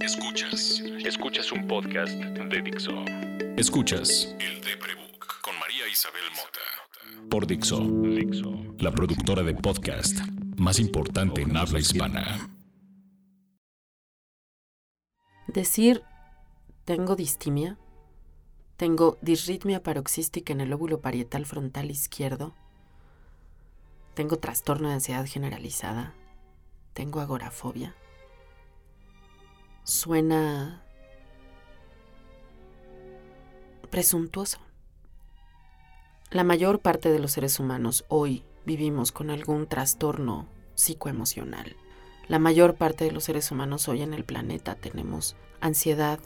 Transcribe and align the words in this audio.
Escuchas. 0.00 0.80
Escuchas 1.04 1.50
un 1.50 1.66
podcast 1.66 2.12
de 2.12 2.62
Dixo. 2.62 3.04
Escuchas 3.56 4.34
El 4.38 4.60
Deprebook 4.60 5.40
con 5.42 5.58
María 5.58 5.88
Isabel 5.90 6.22
Mota. 6.36 7.28
Por 7.28 7.46
Dixo. 7.48 7.80
Dixo. 7.80 8.52
La 8.78 8.92
productora 8.92 9.42
de 9.42 9.54
podcast 9.54 10.20
más 10.56 10.78
importante 10.78 11.42
en 11.42 11.56
habla 11.56 11.80
hispana. 11.80 12.48
Decir 15.48 16.04
tengo 16.84 17.16
distimia, 17.16 17.76
tengo 18.76 19.18
disritmia 19.20 19.82
paroxística 19.82 20.52
en 20.52 20.60
el 20.60 20.70
lóbulo 20.70 21.00
parietal 21.00 21.44
frontal 21.44 21.90
izquierdo, 21.90 22.54
tengo 24.14 24.38
trastorno 24.38 24.88
de 24.88 24.94
ansiedad 24.94 25.26
generalizada, 25.26 26.14
tengo 26.92 27.20
agorafobia. 27.20 27.96
Suena 29.84 30.82
presuntuoso. 33.90 34.58
La 36.30 36.44
mayor 36.44 36.80
parte 36.80 37.10
de 37.10 37.18
los 37.18 37.32
seres 37.32 37.58
humanos 37.58 38.04
hoy 38.08 38.44
vivimos 38.64 39.10
con 39.10 39.30
algún 39.30 39.66
trastorno 39.66 40.46
psicoemocional. 40.74 41.76
La 42.28 42.38
mayor 42.38 42.76
parte 42.76 43.04
de 43.04 43.10
los 43.10 43.24
seres 43.24 43.50
humanos 43.50 43.88
hoy 43.88 44.02
en 44.02 44.14
el 44.14 44.24
planeta 44.24 44.76
tenemos 44.76 45.34
ansiedad 45.60 46.20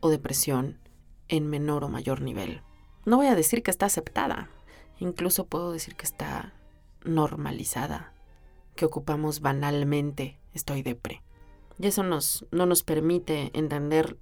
o 0.00 0.08
depresión 0.08 0.78
en 1.28 1.48
menor 1.48 1.84
o 1.84 1.88
mayor 1.88 2.22
nivel. 2.22 2.62
No 3.04 3.16
voy 3.16 3.26
a 3.26 3.34
decir 3.34 3.62
que 3.62 3.70
está 3.70 3.86
aceptada, 3.86 4.48
incluso 4.98 5.44
puedo 5.44 5.72
decir 5.72 5.96
que 5.96 6.06
está 6.06 6.54
normalizada, 7.04 8.14
que 8.74 8.86
ocupamos 8.86 9.40
banalmente 9.40 10.38
estoy 10.54 10.82
depre. 10.82 11.22
Y 11.80 11.86
eso 11.86 12.02
nos, 12.02 12.44
no 12.50 12.66
nos 12.66 12.82
permite 12.82 13.50
entender 13.54 14.18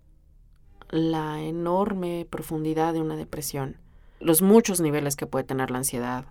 la 0.90 1.42
enorme 1.42 2.24
profundidad 2.30 2.92
de 2.92 3.00
una 3.00 3.16
depresión, 3.16 3.76
los 4.20 4.42
muchos 4.42 4.80
niveles 4.80 5.16
que 5.16 5.26
puede 5.26 5.44
tener 5.44 5.72
la 5.72 5.78
ansiedad. 5.78 6.26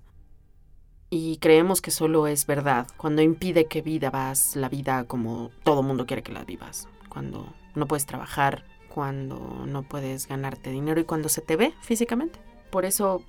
Y 1.09 1.37
creemos 1.37 1.81
que 1.81 1.91
solo 1.91 2.27
es 2.27 2.45
verdad 2.47 2.87
cuando 2.95 3.21
impide 3.21 3.65
que 3.65 3.81
vivas 3.81 4.55
la 4.55 4.69
vida 4.69 5.03
como 5.03 5.51
todo 5.63 5.83
mundo 5.83 6.05
quiere 6.05 6.23
que 6.23 6.31
la 6.31 6.45
vivas, 6.45 6.87
cuando 7.09 7.53
no 7.75 7.87
puedes 7.87 8.05
trabajar, 8.05 8.65
cuando 8.87 9.65
no 9.67 9.83
puedes 9.83 10.27
ganarte 10.27 10.71
dinero 10.71 11.01
y 11.01 11.05
cuando 11.05 11.27
se 11.27 11.41
te 11.41 11.57
ve 11.57 11.73
físicamente. 11.81 12.39
Por 12.71 12.85
eso 12.85 13.21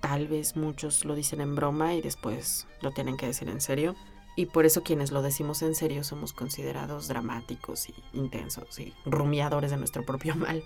tal 0.00 0.28
vez 0.28 0.56
muchos 0.56 1.04
lo 1.04 1.14
dicen 1.14 1.42
en 1.42 1.56
broma 1.56 1.94
y 1.94 2.00
después 2.00 2.66
lo 2.80 2.92
tienen 2.92 3.18
que 3.18 3.26
decir 3.26 3.50
en 3.50 3.60
serio. 3.60 3.94
Y 4.36 4.46
por 4.46 4.66
eso 4.66 4.82
quienes 4.82 5.10
lo 5.10 5.22
decimos 5.22 5.62
en 5.62 5.74
serio 5.74 6.04
somos 6.04 6.34
considerados 6.34 7.08
dramáticos 7.08 7.88
y 7.88 7.94
intensos 8.12 8.78
y 8.78 8.92
rumiadores 9.06 9.70
de 9.70 9.78
nuestro 9.78 10.04
propio 10.04 10.36
mal. 10.36 10.62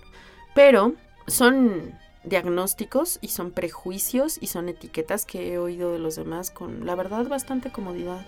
Pero 0.53 0.93
son 1.25 1.97
diagnósticos 2.23 3.17
y 3.21 3.29
son 3.29 3.51
prejuicios 3.51 4.37
y 4.41 4.47
son 4.47 4.69
etiquetas 4.69 5.25
que 5.25 5.53
he 5.53 5.57
oído 5.57 5.93
de 5.93 5.99
los 5.99 6.17
demás 6.17 6.51
con 6.51 6.85
la 6.85 6.95
verdad 6.95 7.27
bastante 7.27 7.71
comodidad. 7.71 8.25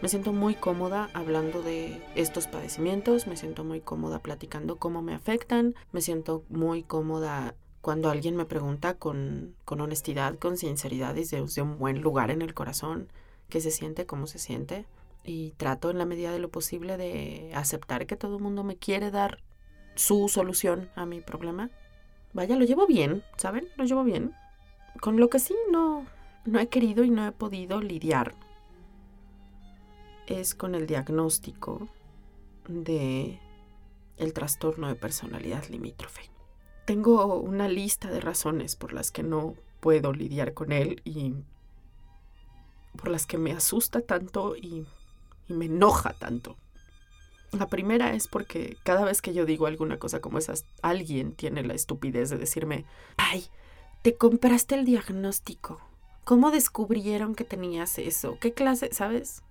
Me 0.00 0.08
siento 0.08 0.32
muy 0.32 0.54
cómoda 0.54 1.10
hablando 1.12 1.62
de 1.62 2.00
estos 2.14 2.46
padecimientos, 2.46 3.26
me 3.26 3.36
siento 3.36 3.64
muy 3.64 3.80
cómoda 3.80 4.20
platicando 4.20 4.76
cómo 4.76 5.02
me 5.02 5.14
afectan, 5.14 5.74
me 5.92 6.00
siento 6.00 6.44
muy 6.48 6.82
cómoda 6.82 7.54
cuando 7.80 8.10
alguien 8.10 8.36
me 8.36 8.44
pregunta 8.44 8.94
con, 8.94 9.54
con 9.64 9.80
honestidad, 9.80 10.38
con 10.38 10.56
sinceridad 10.56 11.16
y 11.16 11.24
desde 11.24 11.62
un 11.62 11.78
buen 11.78 12.00
lugar 12.00 12.30
en 12.30 12.42
el 12.42 12.54
corazón 12.54 13.08
qué 13.48 13.60
se 13.60 13.70
siente, 13.70 14.06
cómo 14.06 14.26
se 14.26 14.38
siente. 14.38 14.86
Y 15.24 15.52
trato 15.52 15.90
en 15.90 15.98
la 15.98 16.04
medida 16.04 16.32
de 16.32 16.38
lo 16.38 16.50
posible 16.50 16.96
de 16.96 17.50
aceptar 17.54 18.06
que 18.06 18.16
todo 18.16 18.36
el 18.36 18.42
mundo 18.42 18.62
me 18.62 18.76
quiere 18.76 19.10
dar 19.10 19.42
su 19.94 20.28
solución 20.28 20.90
a 20.96 21.06
mi 21.06 21.20
problema. 21.20 21.70
Vaya, 22.32 22.56
lo 22.56 22.64
llevo 22.64 22.86
bien, 22.86 23.22
¿saben? 23.36 23.68
Lo 23.76 23.84
llevo 23.84 24.04
bien. 24.04 24.34
Con 25.00 25.18
lo 25.18 25.30
que 25.30 25.38
sí 25.38 25.54
no, 25.70 26.04
no 26.44 26.58
he 26.60 26.68
querido 26.68 27.04
y 27.04 27.10
no 27.10 27.26
he 27.26 27.32
podido 27.32 27.80
lidiar 27.80 28.34
es 30.26 30.54
con 30.54 30.74
el 30.74 30.86
diagnóstico 30.86 31.88
de 32.68 33.38
el 34.16 34.32
trastorno 34.32 34.88
de 34.88 34.94
personalidad 34.94 35.64
limítrofe. 35.68 36.30
Tengo 36.84 37.36
una 37.36 37.68
lista 37.68 38.10
de 38.10 38.20
razones 38.20 38.76
por 38.76 38.92
las 38.92 39.10
que 39.10 39.22
no 39.22 39.54
puedo 39.80 40.12
lidiar 40.12 40.54
con 40.54 40.72
él 40.72 41.00
y 41.04 41.34
por 42.96 43.08
las 43.08 43.26
que 43.26 43.38
me 43.38 43.52
asusta 43.52 44.00
tanto 44.00 44.56
y, 44.56 44.86
me 45.48 45.66
enoja 45.66 46.14
tanto. 46.14 46.56
La 47.52 47.66
primera 47.66 48.14
es 48.14 48.28
porque 48.28 48.76
cada 48.82 49.04
vez 49.04 49.20
que 49.20 49.34
yo 49.34 49.44
digo 49.44 49.66
alguna 49.66 49.98
cosa 49.98 50.20
como 50.20 50.38
esas, 50.38 50.64
alguien 50.82 51.32
tiene 51.32 51.62
la 51.62 51.74
estupidez 51.74 52.30
de 52.30 52.38
decirme, 52.38 52.84
ay, 53.16 53.46
te 54.02 54.16
compraste 54.16 54.74
el 54.74 54.84
diagnóstico. 54.84 55.80
¿Cómo 56.24 56.50
descubrieron 56.50 57.34
que 57.34 57.44
tenías 57.44 57.98
eso? 57.98 58.38
¿Qué 58.40 58.54
clase, 58.54 58.88
sabes? 58.92 59.42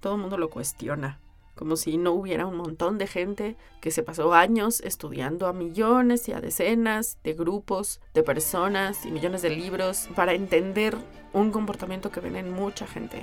todo 0.00 0.14
el 0.14 0.20
mundo 0.20 0.38
lo 0.38 0.50
cuestiona, 0.50 1.20
como 1.60 1.76
si 1.76 1.98
no 1.98 2.12
hubiera 2.12 2.46
un 2.46 2.56
montón 2.56 2.96
de 2.96 3.06
gente 3.06 3.54
que 3.82 3.90
se 3.90 4.02
pasó 4.02 4.32
años 4.32 4.80
estudiando 4.80 5.46
a 5.46 5.52
millones 5.52 6.26
y 6.26 6.32
a 6.32 6.40
decenas 6.40 7.18
de 7.22 7.34
grupos 7.34 8.00
de 8.14 8.22
personas 8.22 9.04
y 9.04 9.10
millones 9.10 9.42
de 9.42 9.50
libros 9.50 10.08
para 10.16 10.32
entender 10.32 10.96
un 11.34 11.50
comportamiento 11.50 12.10
que 12.10 12.20
ven 12.20 12.36
en 12.36 12.50
mucha 12.50 12.86
gente, 12.86 13.22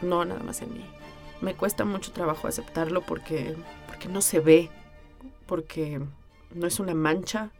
no 0.00 0.24
nada 0.24 0.42
más 0.42 0.62
en 0.62 0.72
mí. 0.72 0.86
Me 1.42 1.52
cuesta 1.52 1.84
mucho 1.84 2.12
trabajo 2.12 2.48
aceptarlo 2.48 3.02
porque, 3.02 3.54
porque 3.86 4.08
no 4.08 4.22
se 4.22 4.40
ve, 4.40 4.70
porque 5.44 6.00
no 6.54 6.66
es 6.66 6.80
una 6.80 6.94
mancha, 6.94 7.50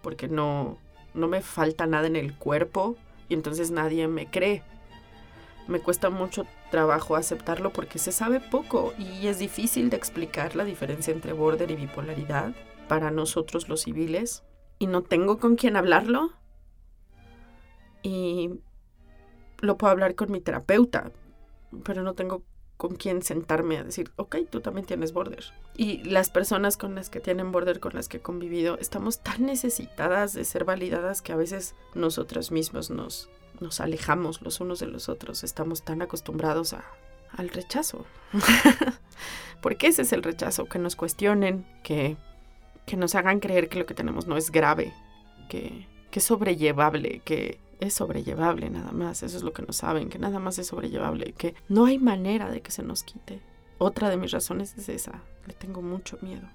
porque 0.00 0.26
no, 0.26 0.78
no 1.12 1.28
me 1.28 1.42
falta 1.42 1.84
nada 1.84 2.06
en 2.06 2.16
el 2.16 2.34
cuerpo 2.34 2.96
y 3.28 3.34
entonces 3.34 3.70
nadie 3.70 4.08
me 4.08 4.30
cree 4.30 4.62
me 5.66 5.80
cuesta 5.80 6.10
mucho 6.10 6.46
trabajo 6.70 7.16
aceptarlo 7.16 7.72
porque 7.72 7.98
se 7.98 8.12
sabe 8.12 8.40
poco 8.40 8.92
y 8.98 9.26
es 9.26 9.38
difícil 9.38 9.90
de 9.90 9.96
explicar 9.96 10.56
la 10.56 10.64
diferencia 10.64 11.12
entre 11.12 11.32
border 11.32 11.70
y 11.70 11.76
bipolaridad 11.76 12.54
para 12.88 13.10
nosotros 13.10 13.68
los 13.68 13.82
civiles 13.82 14.44
y 14.78 14.86
no 14.86 15.02
tengo 15.02 15.38
con 15.38 15.56
quién 15.56 15.76
hablarlo 15.76 16.32
y 18.02 18.50
lo 19.60 19.76
puedo 19.78 19.90
hablar 19.90 20.14
con 20.14 20.30
mi 20.30 20.40
terapeuta, 20.40 21.10
pero 21.84 22.02
no 22.02 22.14
tengo 22.14 22.42
con 22.76 22.94
quién 22.94 23.22
sentarme 23.22 23.78
a 23.78 23.84
decir, 23.84 24.12
ok, 24.16 24.36
tú 24.50 24.60
también 24.60 24.86
tienes 24.86 25.12
border. 25.12 25.44
Y 25.76 26.04
las 26.04 26.30
personas 26.30 26.76
con 26.76 26.94
las 26.94 27.08
que 27.08 27.20
tienen 27.20 27.52
border, 27.52 27.80
con 27.80 27.94
las 27.94 28.08
que 28.08 28.18
he 28.18 28.22
convivido, 28.22 28.78
estamos 28.78 29.20
tan 29.20 29.46
necesitadas 29.46 30.34
de 30.34 30.44
ser 30.44 30.64
validadas 30.64 31.22
que 31.22 31.32
a 31.32 31.36
veces 31.36 31.74
nosotras 31.94 32.50
mismos 32.50 32.90
nos 32.90 33.30
nos 33.60 33.80
alejamos 33.80 34.42
los 34.42 34.60
unos 34.60 34.80
de 34.80 34.86
los 34.86 35.08
otros, 35.08 35.44
estamos 35.44 35.82
tan 35.82 36.02
acostumbrados 36.02 36.72
a, 36.72 36.84
al 37.32 37.48
rechazo. 37.48 38.06
Porque 39.60 39.88
ese 39.88 40.02
es 40.02 40.12
el 40.12 40.22
rechazo, 40.22 40.66
que 40.66 40.78
nos 40.78 40.96
cuestionen, 40.96 41.66
que, 41.82 42.16
que 42.84 42.96
nos 42.96 43.14
hagan 43.14 43.40
creer 43.40 43.68
que 43.68 43.78
lo 43.78 43.86
que 43.86 43.94
tenemos 43.94 44.26
no 44.26 44.36
es 44.36 44.50
grave, 44.50 44.92
que, 45.48 45.86
que 46.10 46.18
es 46.18 46.24
sobrellevable, 46.24 47.20
que 47.24 47.58
es 47.80 47.94
sobrellevable 47.94 48.70
nada 48.70 48.92
más, 48.92 49.22
eso 49.22 49.36
es 49.36 49.42
lo 49.42 49.52
que 49.52 49.62
no 49.62 49.72
saben, 49.72 50.08
que 50.08 50.18
nada 50.18 50.38
más 50.38 50.58
es 50.58 50.68
sobrellevable, 50.68 51.32
que 51.32 51.54
no 51.68 51.86
hay 51.86 51.98
manera 51.98 52.50
de 52.50 52.60
que 52.62 52.70
se 52.70 52.82
nos 52.82 53.02
quite. 53.02 53.40
Otra 53.78 54.08
de 54.08 54.16
mis 54.16 54.30
razones 54.30 54.74
es 54.78 54.88
esa, 54.88 55.22
le 55.46 55.54
tengo 55.54 55.82
mucho 55.82 56.18
miedo. 56.22 56.48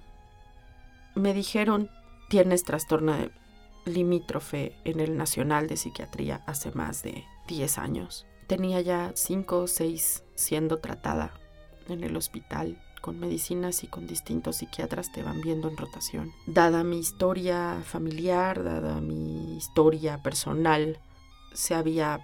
Me 1.14 1.34
dijeron, 1.34 1.90
tienes 2.28 2.64
trastorno 2.64 3.12
de 3.12 3.30
limítrofe 3.84 4.76
en 4.84 5.00
el 5.00 5.16
Nacional 5.16 5.68
de 5.68 5.76
Psiquiatría 5.76 6.42
hace 6.46 6.70
más 6.72 7.02
de 7.02 7.24
10 7.48 7.78
años. 7.78 8.26
Tenía 8.46 8.80
ya 8.80 9.12
5 9.14 9.58
o 9.58 9.66
6 9.66 10.24
siendo 10.34 10.78
tratada 10.78 11.32
en 11.88 12.04
el 12.04 12.16
hospital 12.16 12.78
con 13.00 13.18
medicinas 13.18 13.82
y 13.84 13.88
con 13.88 14.06
distintos 14.06 14.56
psiquiatras 14.56 15.12
te 15.12 15.22
van 15.22 15.40
viendo 15.40 15.68
en 15.68 15.76
rotación. 15.76 16.32
Dada 16.46 16.84
mi 16.84 16.98
historia 16.98 17.82
familiar, 17.84 18.62
dada 18.62 19.00
mi 19.00 19.56
historia 19.56 20.22
personal, 20.22 20.98
se 21.52 21.74
había 21.74 22.20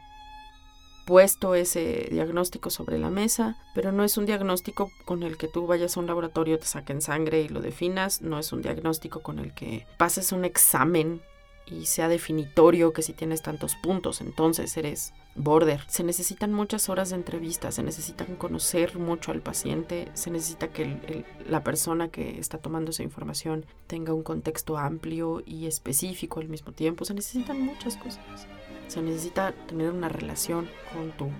puesto 1.05 1.55
ese 1.55 2.09
diagnóstico 2.11 2.71
sobre 2.71 2.99
la 2.99 3.11
mesa, 3.11 3.57
pero 3.75 3.93
no 3.93 4.05
es 4.05 4.19
un 4.19 4.27
diagnóstico 4.27 4.91
con 5.05 5.23
el 5.23 5.37
que 5.37 5.49
tú 5.49 5.67
vayas 5.67 5.97
a 5.97 6.01
un 6.01 6.07
laboratorio, 6.07 6.59
te 6.59 6.67
saquen 6.67 7.01
sangre 7.01 7.41
y 7.41 7.49
lo 7.49 7.61
definas, 7.61 8.21
no 8.23 8.39
es 8.39 8.53
un 8.53 8.63
diagnóstico 8.63 9.21
con 9.21 9.39
el 9.39 9.55
que 9.55 9.87
pases 9.97 10.33
un 10.33 10.45
examen 10.45 11.23
y 11.71 11.87
sea 11.87 12.09
definitorio 12.09 12.93
que 12.93 13.03
si 13.03 13.13
tienes 13.13 13.43
tantos 13.43 13.77
puntos, 13.77 14.21
entonces 14.21 14.77
eres 14.77 15.13
border. 15.35 15.81
Se 15.89 16.03
necesitan 16.03 16.53
muchas 16.53 16.89
horas 16.89 17.11
de 17.11 17.17
entrevistas, 17.17 17.77
se 17.77 17.83
necesitan 17.83 18.37
conocer 18.37 18.99
mucho 18.99 19.33
al 19.33 19.41
paciente, 19.41 20.09
se 20.15 20.31
necesita 20.31 20.69
que 20.69 21.25
la 21.49 21.63
persona 21.63 22.09
que 22.09 22.39
está 22.39 22.59
tomando 22.59 22.91
esa 22.91 23.03
información 23.03 23.67
tenga 23.87 24.15
un 24.15 24.23
contexto 24.23 24.79
amplio 24.79 25.43
y 25.45 25.67
específico 25.67 26.41
al 26.41 26.49
mismo 26.49 26.73
tiempo. 26.73 27.05
Se 27.05 27.15
necesitan 27.15 27.61
muchas 27.61 27.97
cosas. 27.97 28.47
Se 28.89 29.03
necesita 29.03 29.53
tener 29.67 29.91
una 29.91 30.09
relación 30.09 30.69
con 30.93 31.13
tu 31.13 31.31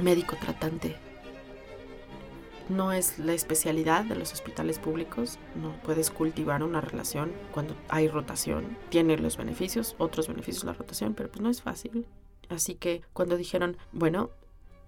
médico 0.00 0.36
tratante. 0.40 0.96
No 2.68 2.92
es 2.92 3.18
la 3.18 3.32
especialidad 3.32 4.04
de 4.04 4.14
los 4.14 4.32
hospitales 4.32 4.78
públicos, 4.78 5.38
no 5.54 5.74
puedes 5.82 6.10
cultivar 6.10 6.62
una 6.62 6.80
relación 6.80 7.32
cuando 7.52 7.76
hay 7.88 8.08
rotación, 8.08 8.76
tiene 8.90 9.16
los 9.18 9.36
beneficios, 9.36 9.94
otros 9.98 10.28
beneficios 10.28 10.64
la 10.64 10.72
rotación, 10.72 11.14
pero 11.14 11.30
pues 11.30 11.40
no 11.40 11.50
es 11.50 11.62
fácil. 11.62 12.06
Así 12.48 12.74
que 12.74 13.02
cuando 13.12 13.36
dijeron, 13.36 13.76
bueno, 13.92 14.30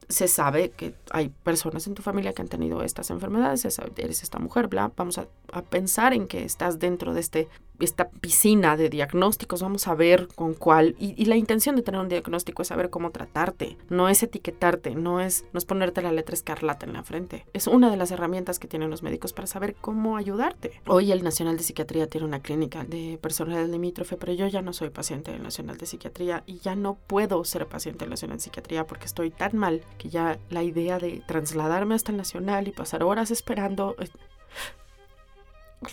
se 0.09 0.29
sabe 0.29 0.71
que 0.71 0.95
hay 1.11 1.29
personas 1.29 1.87
en 1.87 1.95
tu 1.95 2.03
familia 2.03 2.33
que 2.33 2.43
han 2.43 2.49
tenido 2.49 2.83
estas 2.83 3.11
enfermedades, 3.11 3.65
eres 3.97 4.23
esta 4.23 4.39
mujer, 4.39 4.67
bla, 4.67 4.91
vamos 4.97 5.19
a, 5.19 5.29
a 5.53 5.63
pensar 5.63 6.15
en 6.15 6.27
que 6.27 6.45
estás 6.45 6.79
dentro 6.79 7.15
de 7.15 7.21
este 7.21 7.49
esta 7.81 8.09
piscina 8.09 8.77
de 8.77 8.89
diagnósticos, 8.89 9.63
vamos 9.63 9.89
a 9.89 9.95
ver 9.95 10.29
con 10.35 10.55
cuál. 10.55 10.95
Y, 10.99 11.25
la 11.25 11.37
intención 11.37 11.77
de 11.77 11.83
tener 11.83 12.01
un 12.01 12.09
diagnóstico 12.09 12.63
es 12.63 12.69
saber 12.69 12.91
cómo 12.91 13.11
tratarte, 13.11 13.77
no 13.89 14.09
es 14.09 14.23
etiquetarte, 14.23 14.95
no 14.95 15.21
es, 15.21 15.45
no 15.53 15.59
es 15.59 15.65
ponerte 15.65 16.03
la 16.03 16.13
letra 16.13 16.35
escarlata 16.35 16.87
en 16.87 16.93
la 16.93 17.03
frente. 17.03 17.47
Es 17.53 17.67
una 17.67 17.91
de 17.91 17.97
las 17.97 18.11
herramientas 18.11 18.59
que 18.59 18.69
tienen 18.69 18.91
los 18.91 19.03
médicos 19.03 19.33
para 19.33 19.47
saber 19.47 19.75
cómo 19.81 20.17
ayudarte. 20.17 20.73
Hoy 20.87 21.13
el 21.13 21.23
Nacional 21.23 21.57
de 21.57 21.63
Psiquiatría 21.63 22.09
tiene 22.09 22.27
una 22.27 22.41
clínica 22.41 22.85
de 22.85 23.19
personal 23.21 23.71
limítrofe, 23.71 24.17
pero 24.17 24.33
yo 24.33 24.47
ya 24.49 24.63
no 24.63 24.73
soy 24.73 24.91
paciente 24.91 25.31
del 25.33 25.43
Nacional 25.43 25.77
de 25.79 25.87
Psiquiatría 25.87 26.43
y 26.47 26.59
ya 26.59 26.75
no 26.75 26.97
puedo 27.07 27.45
ser 27.45 27.67
paciente 27.67 28.01
del 28.01 28.11
Nacional 28.11 28.39
de 28.39 28.43
Psiquiatría 28.43 28.87
porque 28.87 29.07
estoy 29.07 29.31
tan 29.31 29.57
mal 29.57 29.83
que 29.99 30.09
ya 30.09 30.39
la 30.51 30.63
idea 30.63 30.99
de 30.99 31.23
trasladarme 31.27 31.95
hasta 31.95 32.11
el 32.11 32.19
Nacional 32.19 32.69
y 32.69 32.73
pasar 32.73 33.03
horas 33.03 33.31
esperando... 33.31 33.95
Eh, 33.99 34.09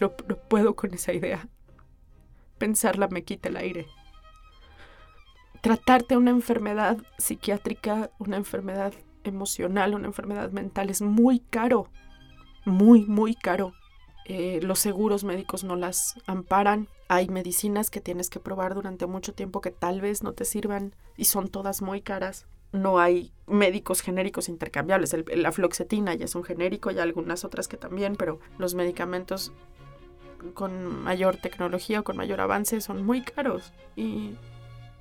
no, 0.02 0.12
no 0.28 0.36
puedo 0.36 0.76
con 0.76 0.94
esa 0.94 1.14
idea 1.14 1.48
pensarla 2.58 3.08
me 3.08 3.24
quita 3.24 3.50
el 3.50 3.58
aire. 3.58 3.88
Tratarte 5.62 6.18
una 6.18 6.32
enfermedad 6.32 6.98
psiquiátrica, 7.18 8.12
una 8.20 8.38
enfermedad 8.38 8.94
emocional, 9.24 9.94
una 9.96 10.08
enfermedad 10.08 10.52
mental 10.52 10.90
es 10.90 11.02
muy 11.02 11.40
caro, 11.40 11.90
muy, 12.66 13.06
muy 13.06 13.36
caro. 13.36 13.74
Eh, 14.26 14.60
los 14.62 14.80
seguros 14.80 15.24
médicos 15.24 15.64
no 15.64 15.76
las 15.76 16.16
amparan. 16.26 16.88
Hay 17.08 17.30
medicinas 17.30 17.90
que 17.90 18.02
tienes 18.02 18.30
que 18.30 18.40
probar 18.40 18.76
durante 18.76 19.08
mucho 19.08 19.34
tiempo 19.34 19.62
que 19.62 19.72
tal 19.72 20.02
vez 20.02 20.22
no 20.22 20.34
te 20.34 20.46
sirvan 20.46 20.94
y 21.16 21.26
son 21.26 21.48
todas 21.48 21.82
muy 21.82 22.02
caras. 22.02 22.46
No 22.74 23.00
hay 23.00 23.32
médicos 23.48 24.02
genéricos 24.02 24.50
intercambiables. 24.50 25.16
la 25.34 25.52
fluoxetina 25.54 26.14
ya 26.14 26.26
es 26.26 26.36
un 26.36 26.44
genérico 26.44 26.92
y 26.92 27.00
algunas 27.00 27.46
otras 27.46 27.70
que 27.70 27.78
también, 27.78 28.18
pero 28.18 28.40
los 28.58 28.76
medicamentos 28.76 29.54
con 30.54 31.04
mayor 31.04 31.38
tecnología 31.38 32.02
o 32.02 32.04
con 32.04 32.18
mayor 32.18 32.42
avance 32.42 32.82
son 32.82 33.06
muy 33.06 33.22
caros 33.22 33.74
y 33.96 34.36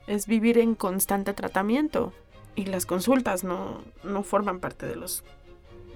es 0.06 0.27
vivir 0.27 0.59
en 0.59 0.75
constante 0.75 1.35
tratamiento 1.35 2.12
y 2.55 2.67
las 2.67 2.87
consultas 2.87 3.44
no, 3.44 3.83
no 4.03 4.23
forman 4.23 4.61
parte 4.61 4.87
de 4.87 4.97
los 4.97 5.25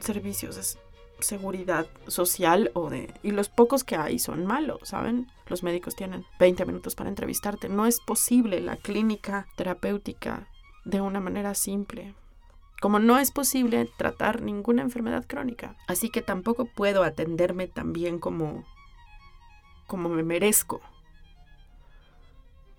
servicios 0.00 0.56
de 0.56 0.80
seguridad 1.22 1.86
social 2.06 2.70
o 2.74 2.90
de 2.90 3.12
y 3.22 3.30
los 3.32 3.48
pocos 3.48 3.84
que 3.84 3.96
hay 3.96 4.18
son 4.18 4.46
malos, 4.46 4.80
¿saben? 4.84 5.26
Los 5.46 5.62
médicos 5.62 5.94
tienen 5.94 6.24
20 6.38 6.64
minutos 6.64 6.94
para 6.94 7.10
entrevistarte, 7.10 7.68
no 7.68 7.86
es 7.86 8.00
posible 8.00 8.60
la 8.60 8.76
clínica 8.76 9.46
terapéutica 9.56 10.48
de 10.84 11.00
una 11.00 11.20
manera 11.20 11.54
simple. 11.54 12.14
Como 12.80 12.98
no 12.98 13.18
es 13.18 13.30
posible 13.30 13.90
tratar 13.98 14.40
ninguna 14.40 14.80
enfermedad 14.80 15.26
crónica, 15.26 15.76
así 15.86 16.08
que 16.08 16.22
tampoco 16.22 16.64
puedo 16.64 17.02
atenderme 17.02 17.66
tan 17.66 17.92
bien 17.92 18.18
como 18.18 18.64
como 19.90 20.08
me 20.08 20.22
merezco. 20.22 20.80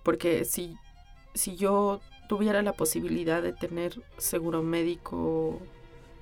Porque 0.01 0.45
si, 0.45 0.77
si 1.33 1.57
yo 1.57 1.99
tuviera 2.29 2.61
la 2.61 2.71
posibilidad 2.71 3.43
de 3.43 3.51
tener 3.51 4.01
seguro 4.17 4.63
médico 4.63 5.59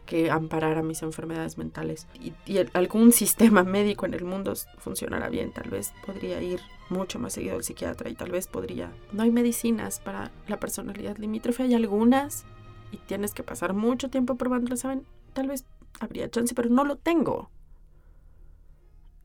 que 0.07 0.31
amparara 0.31 0.81
mis 0.81 1.03
enfermedades 1.03 1.59
mentales 1.59 2.07
y, 2.19 2.33
algún 2.73 3.11
sistema 3.21 3.63
médico 3.63 4.07
en 4.07 4.15
el 4.15 4.25
mundo 4.25 4.53
funcionara 4.79 5.29
bien, 5.29 5.53
tal 5.53 5.69
vez 5.69 5.93
podría 6.07 6.41
ir 6.41 6.59
mucho 6.89 7.19
más 7.19 7.33
seguido 7.33 7.55
al 7.55 7.63
psiquiatra 7.63 8.09
y 8.09 8.15
tal 8.15 8.31
vez 8.31 8.47
podría. 8.47 8.91
No 9.11 9.21
hay 9.21 9.29
medicinas 9.29 9.99
para 9.99 10.31
la 10.47 10.59
personalidad 10.59 11.17
limítrofe, 11.17 11.61
hay 11.61 11.75
algunas 11.75 12.45
y 12.91 12.97
tienes 12.97 13.35
que 13.35 13.43
pasar 13.43 13.75
mucho 13.75 14.09
tiempo 14.09 14.35
probándolas, 14.35 14.79
¿saben? 14.79 15.05
Tal 15.33 15.47
vez 15.47 15.65
habría 15.99 16.31
chance, 16.31 16.55
pero 16.55 16.69
no 16.69 16.83
lo 16.83 16.95
tengo. 16.95 17.51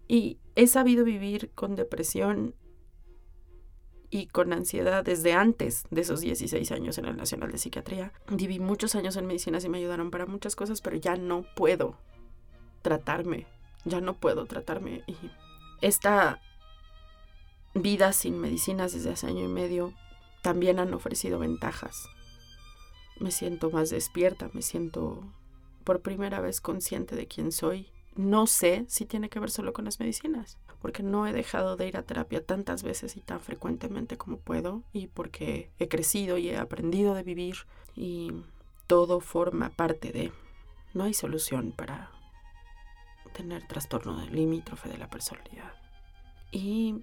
Y 0.07 0.39
he 0.55 0.67
sabido 0.67 1.05
vivir 1.05 1.51
con 1.55 1.77
depresión 1.77 2.55
y 4.11 4.27
con 4.27 4.53
ansiedad 4.53 5.05
desde 5.05 5.33
antes 5.33 5.85
de 5.91 6.03
esos 6.03 6.21
16 6.21 6.71
años 6.73 6.99
en 6.99 7.07
el 7.07 7.17
Nacional 7.17 7.51
de 7.51 7.59
Psiquiatría. 7.59 8.13
Viví 8.29 8.61
muchos 8.61 8.95
años 8.95 9.17
en 9.17 9.27
medicinas 9.27 9.65
y 9.65 9.69
me 9.69 9.79
ayudaron 9.79 10.11
para 10.11 10.27
muchas 10.27 10.55
cosas, 10.55 10.81
pero 10.81 10.97
ya 10.97 11.17
no 11.17 11.45
puedo 11.57 11.97
tratarme. 12.83 13.47
Ya 13.85 14.01
no 14.01 14.15
puedo 14.15 14.47
tratarme. 14.47 15.03
Y 15.07 15.17
esta 15.81 16.41
vida 17.75 18.13
sin 18.13 18.39
medicinas 18.39 18.93
desde 18.93 19.11
hace 19.11 19.27
año 19.27 19.45
y 19.45 19.49
medio 19.49 19.93
también 20.43 20.79
han 20.79 20.95
ofrecido 20.95 21.39
ventajas. 21.41 22.09
Me 23.19 23.31
siento 23.31 23.71
más 23.71 23.91
despierta, 23.91 24.49
me 24.53 24.63
siento 24.63 25.25
por 25.83 26.03
primera 26.03 26.41
vez 26.41 26.61
consciente 26.61 27.17
de 27.17 27.27
quién 27.27 27.51
soy 27.51 27.89
no 28.17 28.47
sé 28.47 28.85
si 28.89 29.07
tiene 29.07 29.29
que 29.29 29.41
ver 29.41 29.51
solo 29.51 29.73
con 29.73 29.85
las 29.85 30.01
medicinas, 30.01 30.59
porque 30.81 31.03
no 31.03 31.27
he 31.27 31.33
dejado 31.33 31.77
de 31.77 31.89
ir 31.89 31.97
a 31.97 32.03
terapia 32.03 32.45
tantas 32.45 32.83
veces 32.83 33.17
y 33.17 33.21
tan 33.21 33.41
frecuentemente 33.41 34.17
como 34.17 34.39
puedo, 34.39 34.83
y 34.93 35.09
porque 35.09 35.71
he 35.79 35.89
crecido 35.89 36.39
y 36.39 36.51
he 36.51 36.57
aprendido 36.57 37.15
de 37.15 37.23
vivir, 37.23 37.57
y 37.97 38.33
todo 38.87 39.21
forma 39.21 39.71
parte 39.71 40.13
de... 40.13 40.33
No 40.93 41.05
hay 41.05 41.15
solución 41.15 41.73
para 41.73 42.11
tener 43.33 43.67
trastorno 43.67 44.21
del 44.21 44.35
limítrofe 44.35 44.89
de 44.89 44.99
la 44.99 45.11
personalidad. 45.11 45.75
Y 46.53 47.03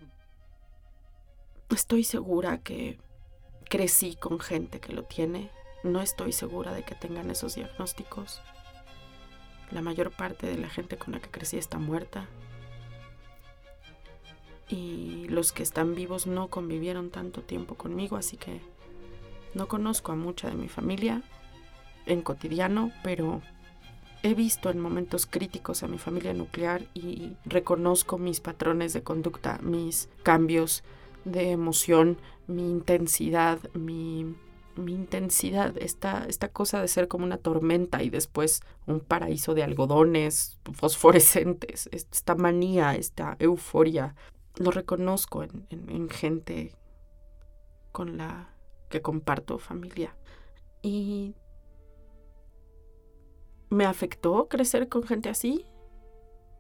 estoy 1.70 2.06
segura 2.06 2.60
que 2.60 3.00
crecí 3.70 4.16
con 4.16 4.40
gente 4.40 4.80
que 4.80 4.94
lo 4.94 5.04
tiene. 5.04 5.52
No 5.84 6.02
estoy 6.02 6.32
segura 6.32 6.74
de 6.74 6.84
que 6.84 6.96
tengan 6.96 7.30
esos 7.30 7.56
diagnósticos. 7.56 8.42
La 9.72 9.82
mayor 9.82 10.12
parte 10.12 10.48
de 10.48 10.58
la 10.58 10.70
gente 10.70 10.98
con 10.98 11.14
la 11.14 11.20
que 11.20 11.30
crecí 11.30 11.58
está 11.58 11.78
muerta. 11.78 12.28
Y 14.70 15.28
los 15.30 15.52
que 15.52 15.64
están 15.64 15.96
vivos 15.96 16.28
no 16.28 16.48
convivieron 16.48 17.10
tanto 17.10 17.42
tiempo 17.42 17.76
conmigo, 17.76 18.16
así 18.16 18.38
que 18.38 18.62
no 19.54 19.68
conozco 19.68 20.12
a 20.12 20.16
mucha 20.16 20.50
de 20.50 20.56
mi 20.56 20.70
familia 20.70 21.22
en 22.06 22.22
cotidiano, 22.22 22.92
pero 23.04 23.42
he 24.24 24.34
visto 24.34 24.70
en 24.70 24.80
momentos 24.80 25.26
críticos 25.26 25.84
a 25.84 25.88
mi 25.88 25.98
familia 25.98 26.34
nuclear 26.34 26.84
y 26.94 27.34
reconozco 27.46 28.18
mis 28.18 28.40
patrones 28.40 28.94
de 28.94 29.04
conducta, 29.04 29.60
mis 29.62 30.10
cambios 30.24 30.84
de 31.26 31.52
emoción, 31.52 32.18
mi 32.48 32.70
intensidad, 32.70 33.60
mi 33.74 34.36
mi 34.76 34.94
intensidad, 34.94 35.78
esta, 35.78 36.26
esta 36.28 36.50
cosa 36.50 36.82
de 36.82 36.88
ser 36.88 37.08
como 37.08 37.26
una 37.26 37.38
tormenta 37.38 38.04
y 38.04 38.10
después 38.10 38.62
un 38.88 39.00
paraíso 39.00 39.54
de 39.54 39.64
algodones 39.64 40.60
fosforescentes, 40.74 41.90
esta 41.92 42.36
manía, 42.36 42.96
esta 42.96 43.36
euforia, 43.40 44.16
lo 44.58 44.72
reconozco 44.72 45.44
en, 45.44 45.68
en 45.70 46.10
gente 46.10 46.76
con 47.92 48.18
la 48.18 48.56
que 48.90 49.02
comparto 49.02 49.58
familia. 49.58 50.16
Y 50.82 51.36
me 53.70 53.86
afectó 53.86 54.48
crecer 54.48 54.90
con 54.90 55.04
gente 55.04 55.30
así, 55.30 55.66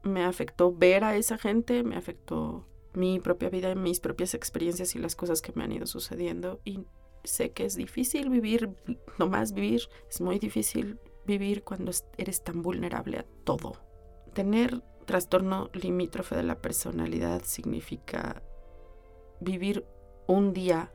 me 0.04 0.24
afectó 0.24 0.74
ver 0.74 1.04
a 1.04 1.16
esa 1.16 1.38
gente, 1.38 1.84
me 1.84 1.96
afectó 1.96 2.68
mi 2.94 3.20
propia 3.20 3.50
vida, 3.50 3.76
mis 3.76 4.00
propias 4.00 4.34
experiencias 4.34 4.96
y 4.96 5.00
las 5.00 5.16
cosas 5.16 5.42
que 5.42 5.54
me 5.54 5.64
han 5.64 5.72
ido 5.72 5.86
sucediendo 5.86 6.60
y 6.66 6.86
sé 7.24 7.52
que 7.52 7.66
es 7.66 7.76
difícil 7.76 8.30
vivir, 8.30 8.70
nomás 9.18 9.54
vivir, 9.54 9.82
es 10.10 10.22
muy 10.22 10.40
difícil 10.40 11.00
vivir 11.26 11.64
cuando 11.64 11.92
eres 12.18 12.44
tan 12.44 12.62
vulnerable 12.62 13.20
a 13.20 13.26
todo. 13.44 13.74
Tener 14.34 14.82
trastorno 15.06 15.70
limítrofe 15.74 16.36
de 16.36 16.44
la 16.44 16.62
personalidad 16.62 17.42
significa 17.44 18.42
vivir 19.40 19.86
un 20.28 20.54
día, 20.54 20.92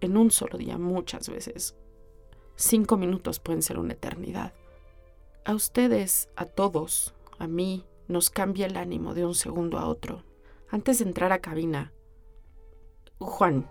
en 0.00 0.16
un 0.16 0.30
solo 0.30 0.58
día, 0.58 0.78
muchas 0.78 1.28
veces. 1.28 1.76
Cinco 2.56 2.96
minutos 2.96 3.40
pueden 3.40 3.62
ser 3.62 3.78
una 3.78 3.94
eternidad. 3.94 4.52
A 5.44 5.54
ustedes, 5.54 6.28
a 6.36 6.44
todos, 6.44 7.14
a 7.38 7.46
mí, 7.46 7.86
nos 8.08 8.30
cambia 8.30 8.66
el 8.66 8.76
ánimo 8.76 9.14
de 9.14 9.24
un 9.24 9.34
segundo 9.34 9.78
a 9.78 9.86
otro. 9.86 10.24
Antes 10.68 10.98
de 10.98 11.04
entrar 11.04 11.32
a 11.32 11.40
cabina, 11.40 11.92
Juan, 13.18 13.68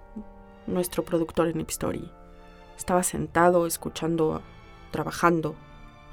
nuestro 0.68 1.04
productor 1.04 1.48
en 1.48 1.62
Story. 1.62 2.12
Estaba 2.78 3.04
sentado, 3.04 3.66
escuchando, 3.66 4.42
trabajando 4.92 5.56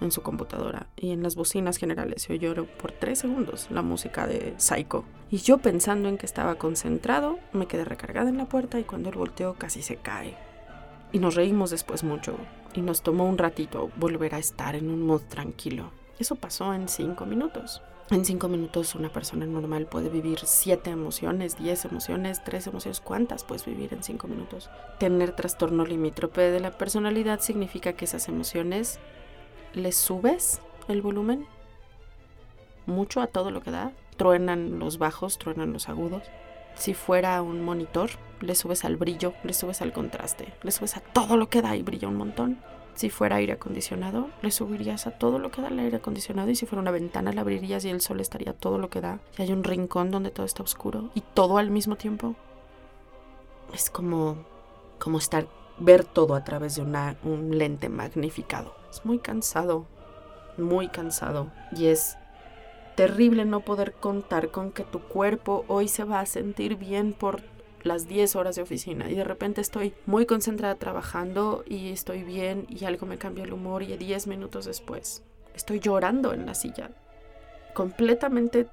en 0.01 0.11
su 0.11 0.23
computadora 0.23 0.87
y 0.97 1.11
en 1.11 1.23
las 1.23 1.35
bocinas 1.37 1.77
generales 1.77 2.23
se 2.23 2.33
oyó 2.33 2.67
por 2.79 2.93
tres 2.93 3.21
segundos 3.21 3.69
la 3.71 3.83
música 3.83 4.27
de 4.27 4.55
Psycho. 4.57 5.05
Y 5.31 5.39
yo 5.39 5.59
pensando 5.59 6.09
en 6.09 6.19
que 6.19 6.27
estaba 6.27 6.57
concentrado, 6.57 7.39
me 7.53 7.67
quedé 7.67 7.85
recargada 7.85 8.29
en 8.29 8.39
la 8.39 8.47
puerta 8.47 8.79
y 8.79 8.85
cuando 8.85 9.11
él 9.11 9.17
volteó 9.17 9.55
casi 9.55 9.83
se 9.83 9.97
cae. 9.97 10.37
Y 11.13 11.19
nos 11.19 11.35
reímos 11.35 11.71
después 11.71 12.03
mucho 12.03 12.37
y 12.75 12.83
nos 12.83 13.03
tomó 13.03 13.29
un 13.29 13.39
ratito 13.39 13.91
volver 13.97 14.35
a 14.35 14.39
estar 14.39 14.75
en 14.75 14.91
un 14.91 15.03
mood 15.03 15.23
tranquilo. 15.23 15.91
Eso 16.19 16.37
pasó 16.37 16.75
en 16.75 16.89
cinco 16.89 17.27
minutos. 17.27 17.83
En 18.11 18.27
cinco 18.27 18.49
minutos 18.49 18.95
una 18.95 19.09
persona 19.09 19.47
normal 19.47 19.87
puede 19.87 20.11
vivir 20.11 20.41
siete 20.45 20.91
emociones, 20.91 21.57
diez 21.57 21.87
emociones, 21.87 22.45
tres 22.45 22.67
emociones. 22.67 23.01
¿Cuántas 23.01 23.45
puedes 23.45 23.65
vivir 23.65 23.95
en 23.95 24.03
cinco 24.03 24.29
minutos? 24.29 24.69
Tener 24.99 25.35
trastorno 25.35 25.87
limítrope 25.87 26.43
de 26.43 26.61
la 26.61 26.77
personalidad 26.77 27.41
significa 27.41 27.95
que 27.95 28.05
esas 28.05 28.29
emociones 28.29 28.99
les 29.73 29.97
subes 29.97 30.61
el 30.87 31.01
volumen 31.01 31.47
mucho 32.85 33.23
a 33.23 33.27
todo 33.27 33.51
lo 33.51 33.63
que 33.63 33.71
da. 33.71 33.93
Truenan 34.19 34.79
los 34.79 34.99
bajos, 34.99 35.39
truenan 35.39 35.73
los 35.73 35.89
agudos. 35.89 36.25
Si 36.75 36.93
fuera 36.93 37.41
un 37.41 37.63
monitor, 37.63 38.11
le 38.41 38.55
subes 38.55 38.85
al 38.85 38.97
brillo, 38.97 39.33
le 39.45 39.55
subes 39.55 39.81
al 39.81 39.95
contraste, 39.95 40.53
le 40.63 40.73
subes 40.73 40.99
a 40.99 41.01
todo 41.01 41.39
lo 41.39 41.49
que 41.49 41.63
da 41.63 41.75
y 41.75 41.83
brilla 41.83 42.09
un 42.09 42.17
montón. 42.17 42.61
Si 42.95 43.11
fuera 43.11 43.37
aire 43.37 43.55
acondicionado, 43.55 44.29
le 44.43 44.51
subirías 44.51 45.07
a 45.07 45.13
todo 45.13 45.39
lo 45.39 45.51
que 45.51 45.63
da 45.63 45.69
el 45.69 45.79
aire 45.79 45.97
acondicionado 45.97 46.51
y 46.51 46.57
si 46.57 46.67
fuera 46.67 46.81
una 46.81 46.91
ventana 46.91 47.33
la 47.33 47.41
abrirías 47.41 47.85
y 47.85 47.91
el 47.91 48.01
sol 48.01 48.21
estaría 48.21 48.53
todo 48.53 48.79
lo 48.79 48.89
que 48.91 49.01
da. 49.01 49.21
Y 49.37 49.43
hay 49.43 49.53
un 49.53 49.65
rincón 49.65 50.11
donde 50.11 50.31
todo 50.31 50.47
está 50.47 50.63
oscuro 50.63 51.11
y 51.15 51.21
todo 51.21 51.59
al 51.59 51.71
mismo 51.71 51.97
tiempo. 51.97 52.37
Es 53.73 53.91
como 53.91 54.45
como 54.99 55.19
estar 55.19 55.47
ver 55.79 56.05
todo 56.05 56.35
a 56.35 56.45
través 56.45 56.77
de 56.77 56.83
una, 56.83 57.17
un 57.25 57.59
lente 57.59 57.89
magnificado. 57.89 58.75
Es 58.91 59.05
muy 59.05 59.19
cansado, 59.19 59.87
muy 60.57 60.89
cansado 60.89 61.51
y 61.77 61.87
es 61.87 62.17
terrible 62.95 63.45
no 63.45 63.61
poder 63.61 63.93
contar 63.93 64.51
con 64.51 64.71
que 64.71 64.85
tu 64.85 65.01
cuerpo 65.01 65.65
hoy 65.69 65.89
se 65.89 66.05
va 66.05 66.21
a 66.21 66.27
sentir 66.27 66.77
bien 66.77 67.13
por 67.13 67.43
las 67.85 68.09
10 68.09 68.35
horas 68.37 68.57
de 68.57 68.63
oficina 68.63 69.11
y 69.11 69.15
de 69.15 69.25
repente 69.25 69.61
estoy 69.61 69.95
muy 70.07 70.27
concentrada 70.27 70.75
trabajando 70.75 71.65
y 71.67 71.91
estoy 71.91 72.25
bien 72.25 72.67
y 72.69 72.85
algo 72.85 73.07
me 73.07 73.19
cambia 73.19 73.45
el 73.45 73.53
humor 73.53 73.83
y 73.83 73.97
10 73.97 74.27
minutos 74.27 74.65
después 74.65 75.23
estoy 75.55 75.81
llorando 75.81 76.35
en 76.35 76.47
la 76.47 76.55
silla, 76.55 76.91
completamente 77.73 78.67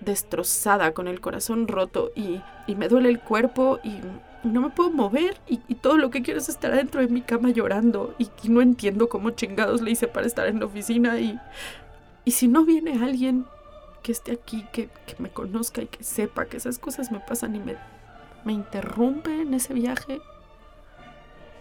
destrozada, 0.00 0.92
con 0.92 1.08
el 1.08 1.20
corazón 1.20 1.68
roto 1.68 2.12
y, 2.14 2.40
y 2.66 2.74
me 2.74 2.88
duele 2.88 3.08
el 3.08 3.20
cuerpo 3.20 3.78
y 3.82 3.98
no 4.44 4.60
me 4.60 4.70
puedo 4.70 4.90
mover 4.90 5.36
y, 5.46 5.58
todo 5.74 5.96
lo 5.96 6.10
que 6.10 6.22
quiero 6.22 6.38
es 6.38 6.48
estar 6.48 6.72
adentro 6.72 7.00
de 7.00 7.08
mi 7.08 7.20
cama 7.20 7.50
llorando 7.50 8.14
y, 8.18 8.28
y, 8.42 8.48
no 8.48 8.62
entiendo 8.62 9.08
cómo 9.08 9.30
chingados 9.30 9.82
le 9.82 9.90
hice 9.90 10.08
para 10.08 10.26
estar 10.26 10.46
en 10.46 10.60
la 10.60 10.66
oficina 10.66 11.18
y, 11.18 11.38
y 12.24 12.30
si 12.30 12.48
no 12.48 12.64
viene 12.64 13.04
alguien 13.04 13.46
que 14.08 14.12
esté 14.12 14.32
aquí, 14.32 14.64
que, 14.72 14.88
me 15.18 15.28
conozca 15.28 15.82
y 15.82 15.86
que 15.86 16.02
sepa 16.02 16.46
que 16.46 16.56
esas 16.56 16.78
cosas 16.78 17.12
me 17.12 17.20
pasan 17.20 17.54
y 17.56 17.58
me, 17.58 17.76
me 18.42 18.54
interrumpe 18.54 19.42
en 19.42 19.52
ese 19.52 19.74
viaje 19.74 20.22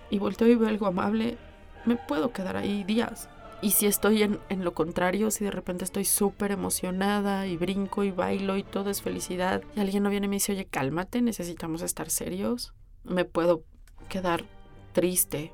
y 0.09 0.17
volteo 0.17 0.47
y 0.47 0.55
veo 0.55 0.69
algo 0.69 0.87
amable, 0.87 1.37
me 1.83 1.97
puedo 1.97 2.31
quedar 2.31 2.55
ahí 2.55 2.85
días. 2.85 3.27
Y 3.61 3.71
si 3.71 3.85
estoy 3.85 4.23
en, 4.23 4.39
en 4.47 4.63
lo 4.63 4.73
contrario, 4.73 5.29
si 5.29 5.43
de 5.43 5.51
repente 5.51 5.83
estoy 5.83 6.05
súper 6.05 6.53
emocionada 6.53 7.47
y 7.47 7.57
brinco 7.57 8.05
y 8.05 8.11
bailo 8.11 8.55
y 8.55 8.63
todo 8.63 8.91
es 8.91 9.01
felicidad 9.01 9.61
y 9.75 9.81
alguien 9.81 10.03
no 10.03 10.09
viene 10.09 10.27
y 10.27 10.29
me 10.29 10.35
dice, 10.37 10.53
oye, 10.53 10.63
cálmate, 10.63 11.21
necesitamos 11.21 11.81
estar 11.81 12.09
serios, 12.09 12.73
me 13.03 13.25
puedo 13.25 13.65
quedar 14.07 14.45
triste 14.93 15.51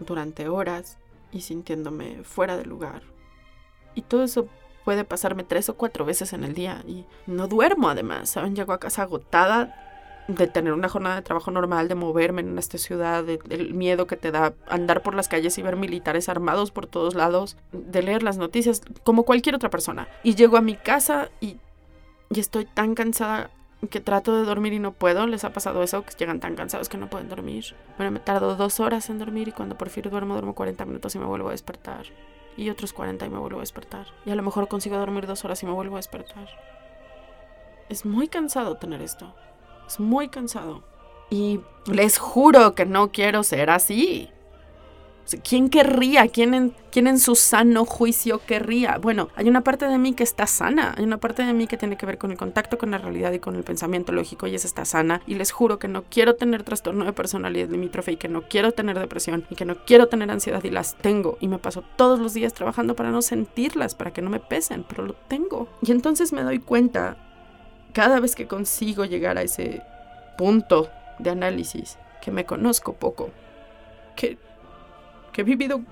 durante 0.00 0.50
horas 0.50 0.98
y 1.30 1.40
sintiéndome 1.40 2.24
fuera 2.24 2.58
de 2.58 2.66
lugar. 2.66 3.04
Y 3.94 4.02
todo 4.02 4.22
eso 4.22 4.48
puede 4.84 5.04
pasarme 5.04 5.44
tres 5.44 5.68
o 5.68 5.76
cuatro 5.76 6.04
veces 6.04 6.32
en 6.32 6.44
el 6.44 6.54
día 6.54 6.82
y 6.86 7.04
no 7.26 7.48
duermo 7.48 7.88
además, 7.88 8.30
¿saben? 8.30 8.54
Llego 8.54 8.72
a 8.72 8.80
casa 8.80 9.02
agotada 9.02 9.74
de 10.28 10.46
tener 10.46 10.72
una 10.72 10.88
jornada 10.88 11.16
de 11.16 11.22
trabajo 11.22 11.50
normal, 11.50 11.88
de 11.88 11.94
moverme 11.94 12.42
en 12.42 12.58
esta 12.58 12.78
ciudad, 12.78 13.24
del 13.24 13.74
miedo 13.74 14.06
que 14.06 14.16
te 14.16 14.30
da 14.30 14.54
andar 14.68 15.02
por 15.02 15.14
las 15.14 15.28
calles 15.28 15.58
y 15.58 15.62
ver 15.62 15.76
militares 15.76 16.28
armados 16.28 16.70
por 16.70 16.86
todos 16.86 17.14
lados, 17.14 17.56
de 17.72 18.02
leer 18.02 18.22
las 18.22 18.38
noticias, 18.38 18.82
como 19.04 19.24
cualquier 19.24 19.54
otra 19.54 19.70
persona. 19.70 20.08
Y 20.22 20.34
llego 20.34 20.56
a 20.56 20.62
mi 20.62 20.76
casa 20.76 21.30
y, 21.40 21.58
y 22.30 22.40
estoy 22.40 22.66
tan 22.66 22.94
cansada 22.94 23.50
que 23.90 24.00
trato 24.00 24.36
de 24.36 24.44
dormir 24.44 24.72
y 24.72 24.78
no 24.78 24.92
puedo. 24.92 25.26
¿Les 25.26 25.44
ha 25.44 25.52
pasado 25.52 25.82
eso? 25.82 26.02
Que 26.04 26.14
llegan 26.16 26.38
tan 26.38 26.54
cansados 26.54 26.88
que 26.88 26.98
no 26.98 27.10
pueden 27.10 27.28
dormir. 27.28 27.74
Bueno, 27.96 28.12
me 28.12 28.20
tardo 28.20 28.54
dos 28.54 28.78
horas 28.78 29.10
en 29.10 29.18
dormir 29.18 29.48
y 29.48 29.52
cuando 29.52 29.76
por 29.76 29.88
fin 29.88 30.04
duermo, 30.08 30.34
duermo 30.34 30.54
40 30.54 30.84
minutos 30.84 31.14
y 31.14 31.18
me 31.18 31.26
vuelvo 31.26 31.48
a 31.48 31.52
despertar 31.52 32.06
y 32.56 32.70
otros 32.70 32.92
40 32.92 33.26
y 33.26 33.30
me 33.30 33.38
vuelvo 33.38 33.58
a 33.58 33.62
despertar. 33.62 34.06
Y 34.24 34.30
a 34.30 34.34
lo 34.34 34.42
mejor 34.42 34.68
consigo 34.68 34.96
dormir 34.96 35.26
dos 35.26 35.44
horas 35.44 35.62
y 35.62 35.66
me 35.66 35.72
vuelvo 35.72 35.96
a 35.96 35.98
despertar. 35.98 36.48
Es 37.88 38.04
muy 38.04 38.28
cansado 38.28 38.76
tener 38.76 39.02
esto. 39.02 39.34
Es 39.86 40.00
muy 40.00 40.28
cansado. 40.28 40.82
Y 41.30 41.60
les 41.86 42.18
juro 42.18 42.74
que 42.74 42.86
no 42.86 43.10
quiero 43.10 43.42
ser 43.42 43.70
así. 43.70 44.30
¿Quién 45.48 45.70
querría? 45.70 46.28
¿Quién 46.28 46.52
en, 46.54 46.74
¿Quién 46.90 47.06
en 47.06 47.18
su 47.18 47.34
sano 47.34 47.84
juicio 47.84 48.40
querría? 48.44 48.98
Bueno, 48.98 49.28
hay 49.34 49.48
una 49.48 49.62
parte 49.62 49.86
de 49.86 49.96
mí 49.96 50.14
que 50.14 50.24
está 50.24 50.46
sana, 50.46 50.94
hay 50.96 51.04
una 51.04 51.18
parte 51.18 51.44
de 51.44 51.52
mí 51.52 51.66
que 51.66 51.76
tiene 51.76 51.96
que 51.96 52.06
ver 52.06 52.18
con 52.18 52.32
el 52.32 52.36
contacto 52.36 52.76
con 52.76 52.90
la 52.90 52.98
realidad 52.98 53.32
y 53.32 53.38
con 53.38 53.56
el 53.56 53.62
pensamiento 53.62 54.12
lógico 54.12 54.46
y 54.46 54.54
esa 54.54 54.66
está 54.66 54.84
sana. 54.84 55.22
Y 55.26 55.36
les 55.36 55.52
juro 55.52 55.78
que 55.78 55.88
no 55.88 56.04
quiero 56.04 56.34
tener 56.34 56.64
trastorno 56.64 57.04
de 57.04 57.12
personalidad 57.12 57.68
limítrofe 57.68 58.12
y 58.12 58.16
que 58.16 58.28
no 58.28 58.42
quiero 58.42 58.72
tener 58.72 58.98
depresión 58.98 59.46
y 59.48 59.54
que 59.54 59.64
no 59.64 59.76
quiero 59.84 60.08
tener 60.08 60.30
ansiedad 60.30 60.62
y 60.64 60.70
las 60.70 60.96
tengo. 60.96 61.38
Y 61.40 61.48
me 61.48 61.58
paso 61.58 61.84
todos 61.96 62.18
los 62.18 62.34
días 62.34 62.52
trabajando 62.52 62.96
para 62.96 63.10
no 63.10 63.22
sentirlas, 63.22 63.94
para 63.94 64.12
que 64.12 64.22
no 64.22 64.30
me 64.30 64.40
pesen, 64.40 64.84
pero 64.88 65.04
lo 65.04 65.14
tengo. 65.14 65.68
Y 65.82 65.92
entonces 65.92 66.32
me 66.32 66.42
doy 66.42 66.58
cuenta, 66.58 67.16
cada 67.92 68.20
vez 68.20 68.34
que 68.34 68.46
consigo 68.46 69.04
llegar 69.04 69.38
a 69.38 69.42
ese 69.42 69.82
punto 70.36 70.90
de 71.18 71.30
análisis, 71.30 71.98
que 72.20 72.30
me 72.30 72.44
conozco 72.44 72.94
poco, 72.94 73.30
que 74.16 74.38
que 75.32 75.42
he 75.42 75.44
vivido 75.44 75.82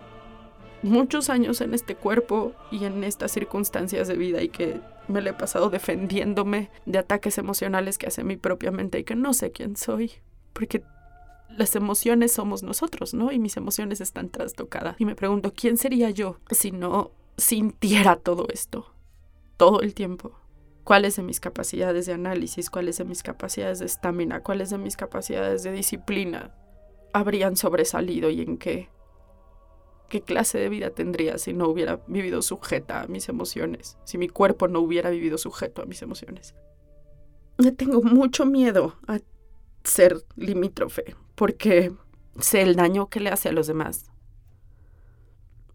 muchos 0.82 1.30
años 1.30 1.60
en 1.60 1.74
este 1.74 1.94
cuerpo 1.94 2.52
y 2.70 2.84
en 2.84 3.04
estas 3.04 3.32
circunstancias 3.32 4.08
de 4.08 4.16
vida 4.16 4.42
y 4.42 4.48
que 4.48 4.80
me 5.08 5.20
lo 5.20 5.30
he 5.30 5.34
pasado 5.34 5.70
defendiéndome 5.70 6.70
de 6.86 6.98
ataques 6.98 7.38
emocionales 7.38 7.98
que 7.98 8.06
hace 8.06 8.24
mi 8.24 8.36
propia 8.36 8.70
mente 8.70 8.98
y 8.98 9.04
que 9.04 9.16
no 9.16 9.34
sé 9.34 9.50
quién 9.52 9.76
soy, 9.76 10.12
porque 10.52 10.82
las 11.56 11.74
emociones 11.76 12.32
somos 12.32 12.62
nosotros, 12.62 13.12
¿no? 13.12 13.32
Y 13.32 13.38
mis 13.38 13.56
emociones 13.56 14.00
están 14.00 14.30
trastocadas. 14.30 14.96
Y 14.98 15.04
me 15.04 15.16
pregunto, 15.16 15.52
¿quién 15.54 15.76
sería 15.76 16.10
yo 16.10 16.38
si 16.50 16.70
no 16.70 17.10
sintiera 17.36 18.16
todo 18.16 18.46
esto 18.52 18.94
todo 19.56 19.82
el 19.82 19.94
tiempo? 19.94 20.32
¿Cuáles 20.84 21.16
de 21.16 21.22
mis 21.22 21.40
capacidades 21.40 22.06
de 22.06 22.14
análisis, 22.14 22.70
cuáles 22.70 22.96
de 22.98 23.04
mis 23.04 23.22
capacidades 23.22 23.80
de 23.80 23.86
estamina, 23.86 24.40
cuáles 24.40 24.70
de 24.70 24.78
mis 24.78 24.96
capacidades 24.96 25.62
de 25.62 25.72
disciplina 25.72 26.54
habrían 27.12 27.56
sobresalido 27.56 28.30
y 28.30 28.40
en 28.40 28.56
qué 28.56 28.88
¿Qué 30.10 30.22
clase 30.22 30.58
de 30.58 30.68
vida 30.68 30.90
tendría 30.90 31.38
si 31.38 31.52
no 31.52 31.68
hubiera 31.68 32.00
vivido 32.08 32.42
sujeta 32.42 33.02
a 33.02 33.06
mis 33.06 33.28
emociones? 33.28 33.96
Si 34.04 34.18
mi 34.18 34.28
cuerpo 34.28 34.66
no 34.66 34.80
hubiera 34.80 35.08
vivido 35.08 35.38
sujeto 35.38 35.82
a 35.82 35.86
mis 35.86 36.02
emociones. 36.02 36.56
Le 37.58 37.70
tengo 37.70 38.02
mucho 38.02 38.44
miedo 38.44 38.96
a 39.06 39.20
ser 39.84 40.24
limítrofe 40.34 41.14
porque 41.36 41.92
sé 42.40 42.62
el 42.62 42.74
daño 42.74 43.08
que 43.08 43.20
le 43.20 43.30
hace 43.30 43.50
a 43.50 43.52
los 43.52 43.68
demás. 43.68 44.10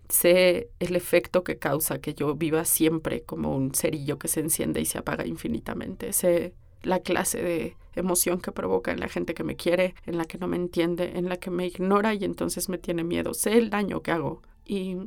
Sé 0.09 0.69
el 0.79 0.97
efecto 0.97 1.45
que 1.45 1.57
causa 1.57 2.01
que 2.01 2.13
yo 2.13 2.35
viva 2.35 2.65
siempre 2.65 3.23
como 3.23 3.55
un 3.55 3.73
cerillo 3.73 4.19
que 4.19 4.27
se 4.27 4.41
enciende 4.41 4.81
y 4.81 4.85
se 4.85 4.97
apaga 4.97 5.25
infinitamente. 5.25 6.11
Sé 6.11 6.53
la 6.85 6.99
clase 6.99 7.41
de 7.41 7.77
emoción 7.95 8.39
que 8.39 8.51
provoca 8.51 8.91
en 8.91 8.99
la 8.99 9.07
gente 9.07 9.33
que 9.33 9.43
me 9.43 9.55
quiere, 9.55 9.95
en 10.05 10.17
la 10.17 10.25
que 10.25 10.37
no 10.37 10.47
me 10.47 10.57
entiende, 10.57 11.17
en 11.17 11.29
la 11.29 11.37
que 11.37 11.49
me 11.49 11.65
ignora 11.65 12.13
y 12.13 12.23
entonces 12.23 12.69
me 12.69 12.77
tiene 12.77 13.03
miedo. 13.03 13.33
Sé 13.33 13.57
el 13.57 13.69
daño 13.69 14.01
que 14.01 14.11
hago 14.11 14.41
y 14.65 14.97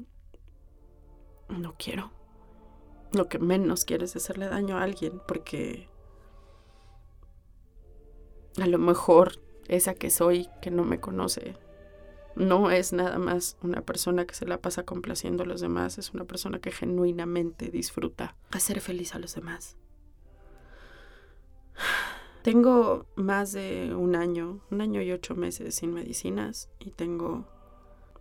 no 1.49 1.75
quiero. 1.79 2.11
Lo 3.13 3.29
que 3.29 3.39
menos 3.39 3.85
quiero 3.85 4.05
es 4.05 4.17
hacerle 4.17 4.49
daño 4.49 4.77
a 4.77 4.83
alguien 4.83 5.21
porque 5.27 5.89
a 8.61 8.67
lo 8.67 8.79
mejor 8.79 9.41
esa 9.69 9.95
que 9.95 10.11
soy, 10.11 10.49
que 10.61 10.71
no 10.71 10.85
me 10.85 11.01
conoce, 11.01 11.57
no 12.37 12.71
es 12.71 12.93
nada 12.93 13.19
más 13.19 13.57
una 13.63 13.83
persona 13.83 14.27
que 14.27 14.35
se 14.35 14.47
la 14.47 14.59
pasa 14.59 14.85
complaciendo 14.85 15.43
a 15.43 15.47
los 15.47 15.61
demás, 15.61 15.99
es 15.99 16.13
una 16.15 16.25
persona 16.25 16.59
que 16.59 16.71
genuinamente 16.71 17.71
disfruta 17.71 18.37
hacer 18.51 18.81
feliz 18.81 19.15
a 19.15 19.19
los 19.19 19.35
demás. 19.35 19.77
Tengo 22.43 23.07
más 23.17 23.53
de 23.53 23.95
un 23.95 24.17
año, 24.17 24.61
un 24.71 24.81
año 24.81 25.03
y 25.03 25.13
ocho 25.13 25.35
meses 25.35 25.75
sin 25.75 25.93
medicinas 25.93 26.71
y 26.79 26.93
tengo 26.93 27.45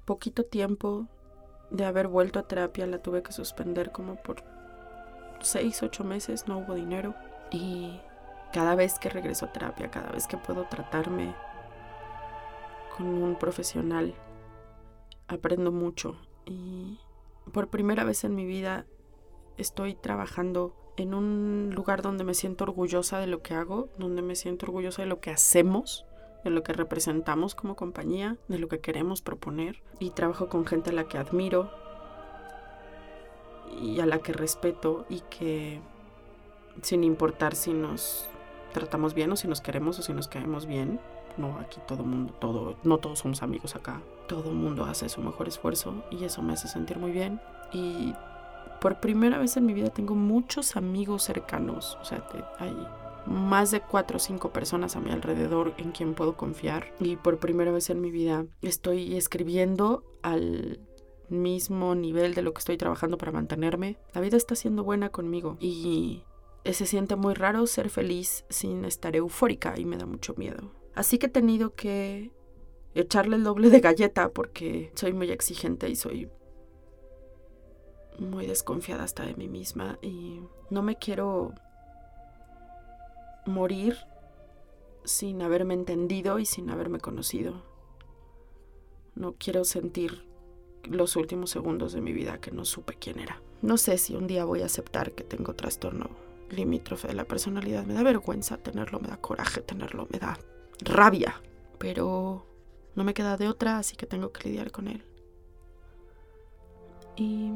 poquito 0.05 0.43
tiempo 0.43 1.07
de 1.69 1.85
haber 1.85 2.07
vuelto 2.07 2.39
a 2.39 2.47
terapia. 2.47 2.87
La 2.87 3.01
tuve 3.01 3.23
que 3.23 3.31
suspender 3.31 3.91
como 3.91 4.15
por 4.15 4.43
seis, 5.41 5.83
ocho 5.83 6.03
meses, 6.03 6.47
no 6.47 6.57
hubo 6.57 6.73
dinero. 6.73 7.13
Y 7.51 8.01
cada 8.51 8.75
vez 8.75 8.99
que 8.99 9.09
regreso 9.09 9.45
a 9.45 9.53
terapia, 9.53 9.91
cada 9.91 10.11
vez 10.11 10.27
que 10.27 10.37
puedo 10.37 10.65
tratarme 10.65 11.35
con 12.97 13.07
un 13.07 13.35
profesional, 13.37 14.15
aprendo 15.27 15.71
mucho. 15.71 16.17
Y 16.45 16.99
por 17.53 17.69
primera 17.69 18.03
vez 18.03 18.23
en 18.23 18.35
mi 18.35 18.45
vida 18.45 18.85
estoy 19.57 19.95
trabajando 19.95 20.75
en 20.97 21.13
un 21.13 21.71
lugar 21.73 22.01
donde 22.01 22.23
me 22.23 22.33
siento 22.33 22.63
orgullosa 22.65 23.19
de 23.19 23.27
lo 23.27 23.41
que 23.41 23.53
hago, 23.53 23.87
donde 23.97 24.21
me 24.21 24.35
siento 24.35 24.65
orgullosa 24.65 25.03
de 25.03 25.07
lo 25.07 25.19
que 25.19 25.31
hacemos, 25.31 26.05
de 26.43 26.49
lo 26.49 26.63
que 26.63 26.73
representamos 26.73 27.55
como 27.55 27.75
compañía, 27.75 28.37
de 28.47 28.59
lo 28.59 28.67
que 28.67 28.79
queremos 28.79 29.21
proponer. 29.21 29.81
Y 29.99 30.09
trabajo 30.09 30.49
con 30.49 30.65
gente 30.65 30.89
a 30.89 30.93
la 30.93 31.05
que 31.05 31.17
admiro. 31.17 31.71
y 33.81 33.99
a 33.99 34.05
la 34.07 34.19
que 34.19 34.33
respeto 34.33 35.05
y 35.07 35.19
que 35.29 35.79
sin 36.81 37.03
importar 37.03 37.53
si 37.53 37.73
nos 37.73 38.27
tratamos 38.73 39.13
bien 39.13 39.31
o 39.31 39.35
si 39.35 39.47
nos 39.47 39.61
queremos 39.61 39.99
o 39.99 40.01
si 40.01 40.13
nos 40.13 40.27
caemos 40.27 40.65
bien, 40.65 40.99
no, 41.37 41.57
aquí 41.59 41.79
todo 41.87 42.03
mundo, 42.03 42.33
todo, 42.39 42.75
no 42.83 42.97
todos 42.97 43.19
somos 43.19 43.43
amigos 43.43 43.75
acá, 43.75 44.01
todo 44.27 44.51
mundo 44.51 44.85
hace 44.85 45.09
su 45.09 45.21
mejor 45.21 45.47
esfuerzo 45.47 46.03
y 46.11 46.23
eso 46.23 46.41
me 46.41 46.53
hace 46.53 46.67
sentir 46.67 46.97
muy 46.97 47.11
bien 47.11 47.39
y 47.71 48.13
por 48.87 49.01
primera 49.01 49.37
vez 49.37 49.57
en 49.57 49.65
mi 49.65 49.73
vida 49.73 49.89
tengo 49.89 50.15
muchos 50.15 50.77
amigos 50.77 51.23
cercanos, 51.23 51.97
o 52.01 52.05
sea, 52.05 52.25
hay 52.57 52.73
más 53.25 53.69
de 53.71 53.81
cuatro 53.81 54.15
o 54.15 54.19
cinco 54.21 54.53
personas 54.53 54.95
a 54.95 55.01
mi 55.01 55.11
alrededor 55.11 55.73
en 55.77 55.91
quien 55.91 56.13
puedo 56.13 56.37
confiar 56.37 56.93
y 57.01 57.17
por 57.17 57.37
primera 57.37 57.73
vez 57.73 57.89
en 57.89 57.99
mi 57.99 58.11
vida 58.11 58.45
estoy 58.61 59.17
escribiendo 59.17 60.05
al 60.23 60.79
mismo 61.27 61.95
nivel 61.95 62.33
de 62.33 62.41
lo 62.43 62.53
que 62.53 62.59
estoy 62.59 62.77
trabajando 62.77 63.17
para 63.17 63.33
mantenerme. 63.33 63.97
La 64.13 64.21
vida 64.21 64.37
está 64.37 64.55
siendo 64.55 64.85
buena 64.85 65.09
conmigo 65.09 65.57
y 65.59 66.23
se 66.63 66.85
siente 66.85 67.17
muy 67.17 67.33
raro 67.33 67.67
ser 67.67 67.89
feliz 67.89 68.45
sin 68.47 68.85
estar 68.85 69.17
eufórica 69.17 69.77
y 69.77 69.83
me 69.83 69.97
da 69.97 70.05
mucho 70.05 70.33
miedo. 70.37 70.71
Así 70.95 71.17
que 71.17 71.25
he 71.25 71.29
tenido 71.29 71.75
que 71.75 72.31
echarle 72.95 73.35
el 73.35 73.43
doble 73.43 73.69
de 73.69 73.81
galleta 73.81 74.29
porque 74.29 74.93
soy 74.95 75.11
muy 75.11 75.29
exigente 75.29 75.89
y 75.89 75.97
soy 75.97 76.29
muy 78.19 78.45
desconfiada 78.45 79.03
hasta 79.03 79.25
de 79.25 79.35
mí 79.35 79.47
misma 79.47 79.97
y 80.01 80.41
no 80.69 80.81
me 80.81 80.95
quiero 80.95 81.53
morir 83.45 83.97
sin 85.03 85.41
haberme 85.41 85.73
entendido 85.73 86.39
y 86.39 86.45
sin 86.45 86.69
haberme 86.69 86.99
conocido. 86.99 87.63
No 89.15 89.35
quiero 89.37 89.63
sentir 89.63 90.27
los 90.83 91.15
últimos 91.15 91.49
segundos 91.49 91.93
de 91.93 92.01
mi 92.01 92.13
vida 92.13 92.39
que 92.39 92.51
no 92.51 92.65
supe 92.65 92.95
quién 92.95 93.19
era. 93.19 93.41
No 93.61 93.77
sé 93.77 93.97
si 93.97 94.15
un 94.15 94.27
día 94.27 94.45
voy 94.45 94.61
a 94.61 94.65
aceptar 94.65 95.13
que 95.13 95.23
tengo 95.23 95.53
trastorno 95.53 96.09
limítrofe 96.49 97.07
de 97.07 97.15
la 97.15 97.25
personalidad. 97.25 97.85
Me 97.85 97.93
da 97.93 98.03
vergüenza 98.03 98.57
tenerlo, 98.57 98.99
me 98.99 99.07
da 99.07 99.17
coraje 99.17 99.61
tenerlo, 99.61 100.07
me 100.11 100.19
da 100.19 100.37
rabia. 100.79 101.41
Pero 101.77 102.45
no 102.95 103.03
me 103.03 103.13
queda 103.13 103.37
de 103.37 103.47
otra, 103.47 103.77
así 103.79 103.95
que 103.95 104.05
tengo 104.05 104.31
que 104.31 104.49
lidiar 104.49 104.71
con 104.71 104.87
él. 104.87 105.03
Y 107.15 107.51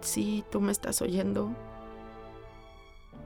si 0.00 0.44
tú 0.50 0.60
me 0.60 0.72
estás 0.72 1.02
oyendo, 1.02 1.50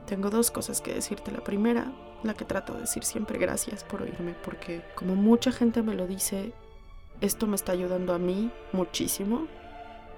tengo 0.07 0.31
dos 0.31 0.51
cosas 0.51 0.81
que 0.81 0.95
decirte. 0.95 1.31
La 1.31 1.45
primera, 1.45 1.93
la 2.23 2.35
que 2.35 2.45
trato 2.45 2.75
de 2.75 2.81
decir 2.81 3.05
siempre, 3.05 3.39
gracias 3.39 3.85
por 3.85 4.03
oírme, 4.03 4.35
porque 4.45 4.83
como 4.95 5.15
mucha 5.15 5.53
gente 5.53 5.83
me 5.83 5.95
lo 5.95 6.07
dice, 6.07 6.53
esto 7.21 7.47
me 7.47 7.57
está 7.57 7.73
ayudando 7.73 8.15
a 8.15 8.19
mí 8.19 8.51
muchísimo 8.73 9.47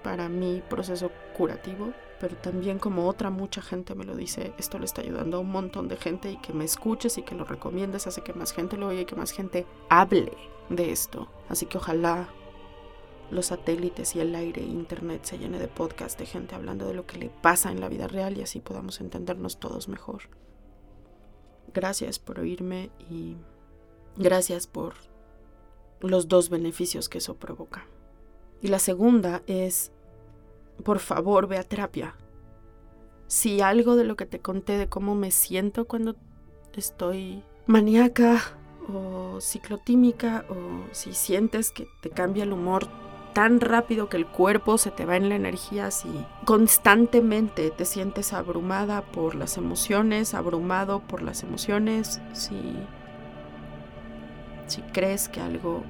para 0.03 0.29
mi 0.29 0.63
proceso 0.69 1.11
curativo, 1.37 1.93
pero 2.21 2.37
también 2.37 2.79
como 2.79 3.09
otra 3.09 3.31
mucha 3.31 3.63
gente 3.63 3.95
me 3.95 4.05
lo 4.05 4.15
dice, 4.15 4.53
esto 4.59 4.79
le 4.79 4.85
está 4.85 5.03
ayudando 5.03 5.39
a 5.39 5.41
un 5.41 5.51
montón 5.51 5.89
de 5.89 5.97
gente 5.97 6.31
y 6.31 6.37
que 6.37 6.53
me 6.53 6.65
escuches 6.65 7.19
y 7.19 7.23
que 7.23 7.35
lo 7.35 7.45
recomiendes 7.45 8.07
hace 8.07 8.23
que 8.23 8.33
más 8.33 8.53
gente 8.53 8.77
lo 8.77 8.89
oiga 8.89 9.03
y 9.03 9.07
que 9.07 9.17
más 9.17 9.33
gente 9.33 9.67
hable 9.89 10.33
de 10.69 10.93
esto. 10.93 11.29
Así 11.49 11.67
que 11.67 11.79
ojalá 11.79 12.29
los 13.31 13.47
satélites 13.47 14.17
y 14.17 14.21
el 14.21 14.35
aire, 14.35 14.63
internet 14.63 15.25
se 15.25 15.39
llene 15.39 15.59
de 15.59 15.69
podcast 15.69 16.19
de 16.19 16.27
gente 16.27 16.55
hablando 16.55 16.87
de 16.87 16.95
lo 16.95 17.07
que 17.07 17.19
le 17.19 17.31
pasa 17.31 17.71
en 17.71 17.81
la 17.81 17.89
vida 17.89 18.09
real 18.09 18.37
y 18.37 18.43
así 18.43 18.61
podamos 18.61 19.01
entendernos 19.01 19.59
todos 19.59 19.89
mejor. 19.89 20.23
Gracias 21.73 22.19
por 22.19 22.41
oírme 22.41 22.91
y 23.09 23.37
gracias 24.17 24.67
por 24.67 24.95
los 26.01 26.29
dos 26.29 26.51
beneficios 26.51 27.09
que 27.09 27.19
eso 27.19 27.37
provoca. 27.37 27.87
Y 28.61 28.69
la 28.69 28.79
segunda 28.79 29.43
es, 29.47 29.93
por 30.85 30.99
favor, 30.99 31.47
ve 31.47 31.59
a 31.59 31.63
terapia. 31.63 32.17
Si 33.29 33.61
algo 33.61 33.95
de 33.95 34.05
lo 34.05 34.17
que 34.17 34.27
te 34.27 34.41
conté 34.41 34.77
de 34.77 34.89
cómo 34.89 35.15
me 35.15 35.31
siento 35.31 35.87
cuando 35.87 36.17
estoy 36.75 37.45
maníaca 37.67 38.41
o 38.93 39.41
ciclotímica 39.41 40.45
o 40.49 40.93
si 40.93 41.13
sientes 41.13 41.71
que 41.71 41.87
te 42.01 42.11
cambia 42.11 42.43
el 42.43 42.53
humor 42.53 42.89
tan 43.33 43.61
rápido 43.61 44.09
que 44.09 44.17
el 44.17 44.27
cuerpo 44.27 44.79
se 44.79 44.91
te 44.91 45.07
va 45.07 45.17
en 45.17 45.29
la 45.29 45.37
energía, 45.37 45.91
si 45.91 46.09
constantemente 46.45 47.71
te 47.71 47.85
sientes 47.85 48.33
abrumada 48.33 49.03
por 49.03 49.35
las 49.35 49.57
emociones, 49.57 50.35
abrumado 50.35 51.01
por 51.01 51.23
las 51.23 51.43
emociones, 51.43 52.21
si, 52.33 52.61
si 54.67 54.83
crees 54.93 55.29
que 55.29 55.41
algo 55.41 55.85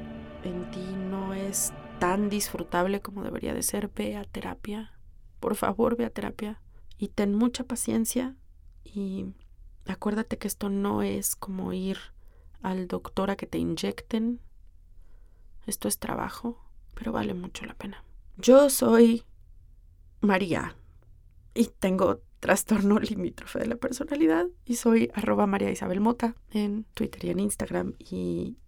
en 0.44 0.70
ti 0.70 0.84
no 1.10 1.34
es 1.34 1.72
tan 1.98 2.30
disfrutable 2.30 3.00
como 3.00 3.22
debería 3.22 3.54
de 3.54 3.62
ser, 3.62 3.88
ve 3.94 4.16
a 4.16 4.24
terapia. 4.24 4.92
Por 5.38 5.54
favor, 5.54 5.96
ve 5.96 6.06
a 6.06 6.10
terapia. 6.10 6.60
Y 6.98 7.08
ten 7.08 7.34
mucha 7.34 7.64
paciencia 7.64 8.36
y 8.84 9.26
acuérdate 9.86 10.36
que 10.36 10.48
esto 10.48 10.68
no 10.68 11.02
es 11.02 11.34
como 11.34 11.72
ir 11.72 11.98
al 12.62 12.88
doctor 12.88 13.30
a 13.30 13.36
que 13.36 13.46
te 13.46 13.58
inyecten. 13.58 14.40
Esto 15.66 15.88
es 15.88 15.98
trabajo 15.98 16.69
pero 17.00 17.12
vale 17.12 17.32
mucho 17.32 17.64
la 17.64 17.72
pena. 17.72 18.04
Yo 18.36 18.68
soy 18.68 19.24
María 20.20 20.76
y 21.54 21.68
tengo 21.78 22.20
trastorno 22.40 22.98
limítrofe 23.00 23.60
de 23.60 23.66
la 23.66 23.76
personalidad 23.76 24.46
y 24.66 24.76
soy 24.76 25.10
arroba 25.14 25.46
María 25.46 25.70
Isabel 25.70 26.00
Mota 26.00 26.36
en 26.50 26.84
Twitter 26.92 27.24
y 27.24 27.30
en 27.30 27.40
Instagram 27.40 27.94
y 27.98 28.58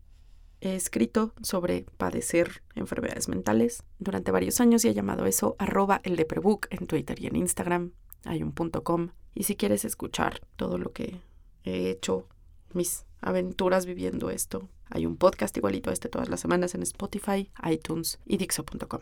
he 0.62 0.74
escrito 0.74 1.34
sobre 1.42 1.84
padecer 1.98 2.62
enfermedades 2.74 3.28
mentales 3.28 3.82
durante 3.98 4.30
varios 4.30 4.62
años 4.62 4.82
y 4.86 4.88
he 4.88 4.94
llamado 4.94 5.26
eso 5.26 5.54
arroba 5.58 6.00
el 6.02 6.16
Deprebook 6.16 6.68
en 6.70 6.86
Twitter 6.86 7.20
y 7.20 7.26
en 7.26 7.36
Instagram. 7.36 7.92
Hay 8.24 8.42
un 8.42 8.52
punto 8.52 8.82
com 8.82 9.10
y 9.34 9.42
si 9.42 9.56
quieres 9.56 9.84
escuchar 9.84 10.40
todo 10.56 10.78
lo 10.78 10.92
que 10.92 11.20
he 11.64 11.90
hecho, 11.90 12.28
mis 12.72 13.04
aventuras 13.22 13.86
viviendo 13.86 14.28
esto, 14.28 14.68
hay 14.90 15.06
un 15.06 15.16
podcast 15.16 15.56
igualito 15.56 15.88
a 15.88 15.92
este 15.94 16.10
todas 16.10 16.28
las 16.28 16.40
semanas 16.40 16.74
en 16.74 16.82
Spotify, 16.82 17.50
iTunes 17.64 18.18
y 18.26 18.36
Dixo.com. 18.36 19.00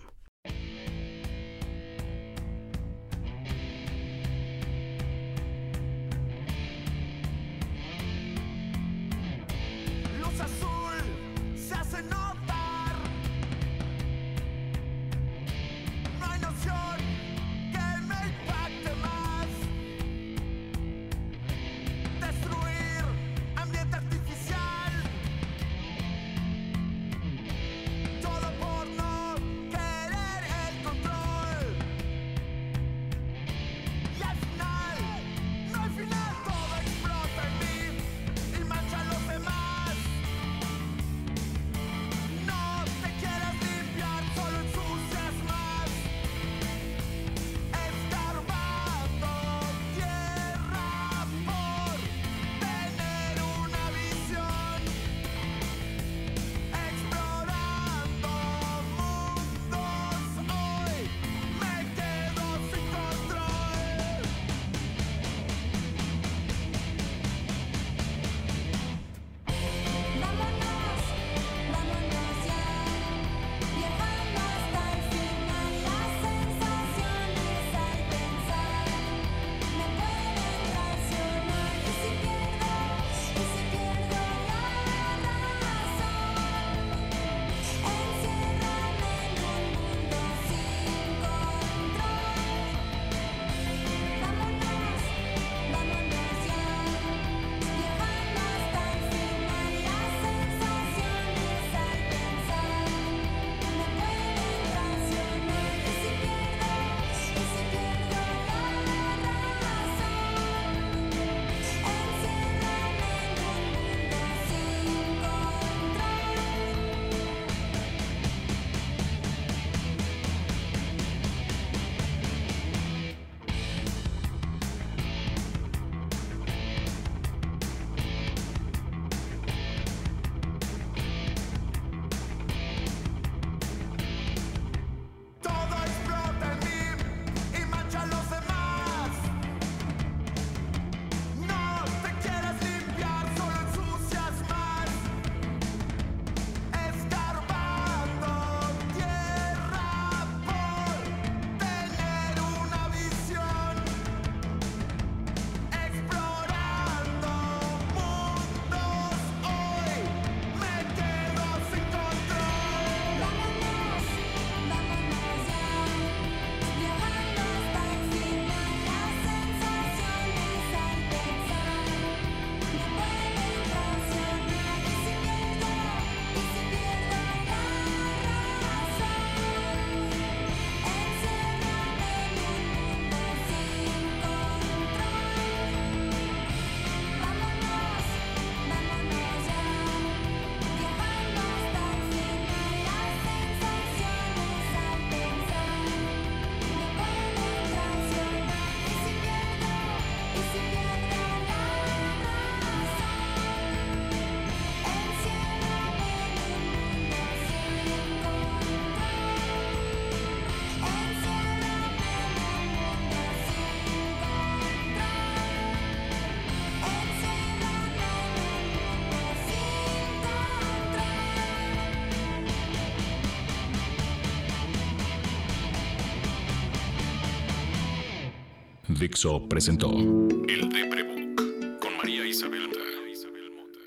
Dixo 229.01 229.49
presentó 229.49 229.91
El 229.91 230.69
Deprebook 230.69 231.81
con 231.81 231.97
María 231.97 232.27
Isabel 232.27 232.69
Mota. 232.69 233.81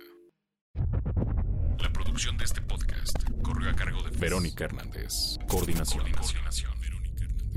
La 1.83 1.93
producción 1.93 2.35
de 2.35 2.45
este 2.45 2.61
podcast 2.61 3.15
corrió 3.43 3.69
a 3.69 3.75
cargo 3.75 4.01
de 4.01 4.09
Verónica 4.17 4.63
Hernández. 4.63 5.37
Coordinación. 5.47 5.99
Coordinación. 5.99 6.71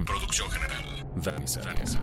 Producción 0.04 0.50
general. 0.50 1.06
Dani 1.16 1.48
Sánchez. 1.48 1.96